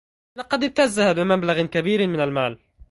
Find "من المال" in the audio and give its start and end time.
2.07-2.57